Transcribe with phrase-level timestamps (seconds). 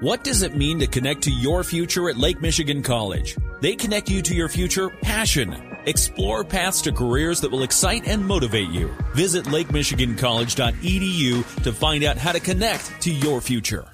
[0.00, 3.34] What does it mean to connect to your future at Lake Michigan College?
[3.62, 5.78] They connect you to your future passion.
[5.86, 8.94] Explore paths to careers that will excite and motivate you.
[9.14, 13.88] Visit lakemichigancollege.edu to find out how to connect to your future.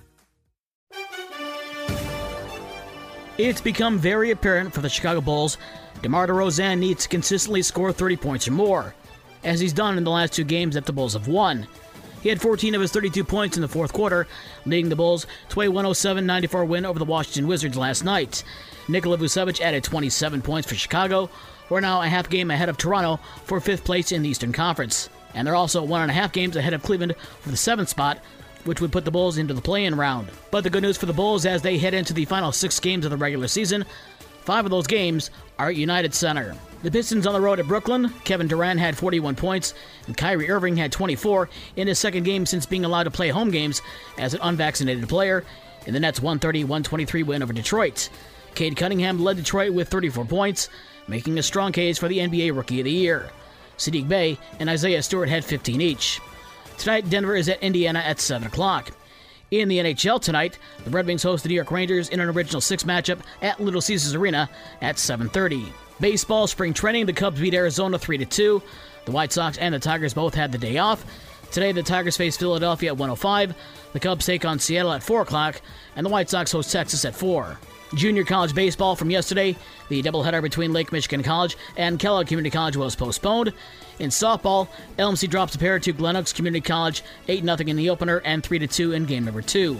[3.38, 5.56] It's become very apparent for the Chicago Bulls
[6.02, 8.92] DeMar DeRozan needs to consistently score 30 points or more,
[9.44, 11.68] as he's done in the last two games that the Bulls have won.
[12.22, 14.26] He had 14 of his 32 points in the fourth quarter,
[14.64, 18.44] leading the Bulls to a 107 94 win over the Washington Wizards last night.
[18.88, 21.28] Nikola Vucevic added 27 points for Chicago,
[21.68, 24.52] who are now a half game ahead of Toronto for fifth place in the Eastern
[24.52, 25.08] Conference.
[25.34, 28.18] And they're also one and a half games ahead of Cleveland for the seventh spot,
[28.64, 30.28] which would put the Bulls into the play in round.
[30.50, 33.04] But the good news for the Bulls as they head into the final six games
[33.04, 33.84] of the regular season
[34.44, 36.56] Five of those games are at United Center.
[36.82, 38.12] The Pistons on the road at Brooklyn.
[38.24, 39.72] Kevin Durant had 41 points,
[40.08, 43.52] and Kyrie Irving had 24 in his second game since being allowed to play home
[43.52, 43.80] games
[44.18, 45.44] as an unvaccinated player
[45.86, 48.08] in the Nets' 130 123 win over Detroit.
[48.56, 50.68] Cade Cunningham led Detroit with 34 points,
[51.06, 53.30] making a strong case for the NBA Rookie of the Year.
[53.78, 56.20] Saddiq Bey and Isaiah Stewart had 15 each.
[56.78, 58.90] Tonight, Denver is at Indiana at 7 o'clock.
[59.52, 62.60] In the NHL tonight, the Red Wings host the New York Rangers in an original
[62.60, 64.48] six matchup at Little Caesars Arena
[64.80, 65.72] at 7:30.
[66.00, 68.62] Baseball spring training, the Cubs beat Arizona 3-2.
[69.04, 71.04] The White Sox and the Tigers both had the day off.
[71.50, 73.54] Today, the Tigers face Philadelphia at 105.
[73.92, 75.60] The Cubs take on Seattle at 4 o'clock,
[75.96, 77.58] and the White Sox host Texas at 4.
[77.94, 79.54] Junior college baseball from yesterday,
[79.90, 83.52] the doubleheader between Lake Michigan College and Kellogg Community College was postponed.
[83.98, 84.68] In softball,
[84.98, 88.66] LMC drops a pair to Glen Community College, 8 0 in the opener and 3
[88.66, 89.76] 2 in game number 2.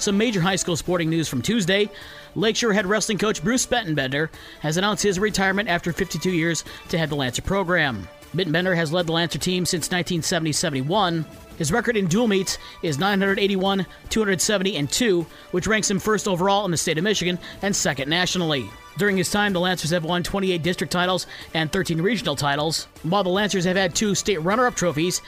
[0.00, 1.90] Some major high school sporting news from Tuesday.
[2.34, 7.10] Lakeshore head wrestling coach Bruce Bittenbender has announced his retirement after 52 years to head
[7.10, 8.08] the Lancer program.
[8.34, 11.26] Bittenbender has led the Lancer team since 1970 71.
[11.58, 16.64] His record in dual meets is 981, 270, and 2, which ranks him first overall
[16.64, 18.70] in the state of Michigan and second nationally.
[18.96, 22.86] During his time, the Lancers have won 28 district titles and 13 regional titles.
[23.02, 25.20] While the Lancers have had two state runner up trophies,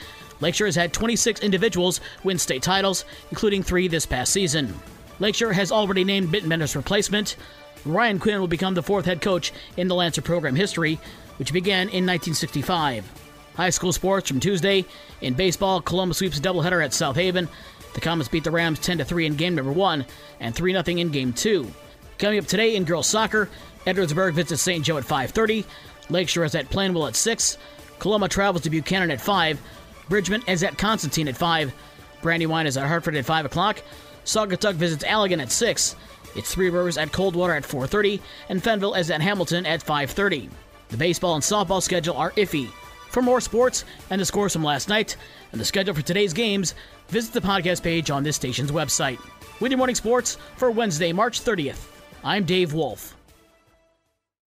[0.43, 4.77] Lakeshore has had 26 individuals win state titles, including three this past season.
[5.19, 7.37] Lakeshore has already named Bittenbender's replacement.
[7.85, 10.99] Ryan Quinn will become the fourth head coach in the Lancer program history,
[11.37, 13.09] which began in 1965.
[13.55, 14.83] High school sports from Tuesday.
[15.21, 17.47] In baseball, Coloma sweeps a doubleheader at South Haven.
[17.93, 20.05] The Comets beat the Rams 10 3 in game number 1
[20.41, 21.71] and 3 0 in game 2.
[22.17, 23.47] Coming up today in girls soccer,
[23.85, 24.83] Edwardsburg visits St.
[24.83, 25.63] Joe at 5:30.
[26.09, 27.57] Lakeshore is at Plainwell at 6.
[27.99, 29.61] Coloma travels to Buchanan at 5.
[30.09, 31.73] Bridgman is at Constantine at 5.
[32.21, 33.81] Brandywine is at Hartford at 5 o'clock.
[34.25, 35.95] Saugatuck visits Allegan at 6.
[36.35, 38.19] It's Three Rivers at Coldwater at 4:30,
[38.49, 40.49] and Fennville is at Hamilton at 5:30.
[40.89, 42.69] The baseball and softball schedule are iffy.
[43.09, 45.15] For more sports and the scores from last night
[45.51, 46.73] and the schedule for today's games,
[47.09, 49.19] visit the podcast page on this station's website.
[49.59, 51.85] With your morning sports for Wednesday, March 30th,
[52.23, 53.15] I'm Dave Wolf.